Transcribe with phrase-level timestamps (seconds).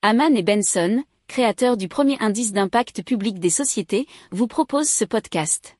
[0.00, 5.76] Haman et Benson, créateurs du premier indice d'impact public des sociétés, vous proposent ce podcast.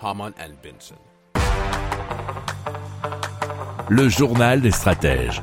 [0.00, 0.96] Haman and Benson.
[3.88, 5.40] Le journal des stratèges.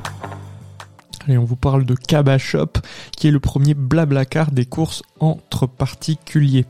[1.30, 2.80] Et on vous parle de Kabashop,
[3.16, 6.66] qui est le premier blablacar des courses entre particuliers.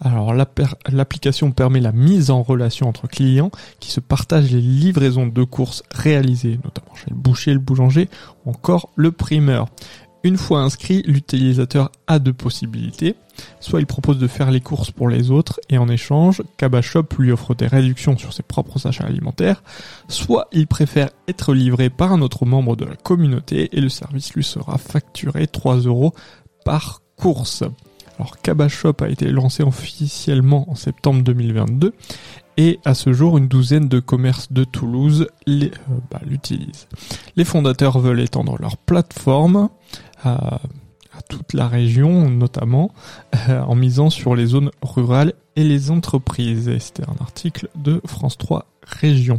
[0.00, 5.44] Alors l'application permet la mise en relation entre clients qui se partagent les livraisons de
[5.44, 8.10] courses réalisées, notamment chez le boucher, le boulanger
[8.44, 9.68] ou encore le primeur.
[10.22, 13.14] Une fois inscrit, l'utilisateur a deux possibilités.
[13.60, 17.32] Soit il propose de faire les courses pour les autres et en échange, Kabashop lui
[17.32, 19.62] offre des réductions sur ses propres achats alimentaires,
[20.08, 24.32] soit il préfère être livré par un autre membre de la communauté et le service
[24.34, 26.12] lui sera facturé 3 euros
[26.64, 27.62] par course.
[28.18, 31.92] Alors Kabashop a été lancé officiellement en septembre 2022
[32.56, 35.68] et à ce jour une douzaine de commerces de Toulouse euh,
[36.10, 36.88] bah, l'utilisent.
[37.36, 39.68] Les fondateurs veulent étendre leur plateforme
[40.24, 40.60] à,
[41.28, 42.90] toute la région notamment
[43.48, 46.70] euh, en misant sur les zones rurales et les entreprises.
[46.78, 49.38] C'était un article de France 3 Région.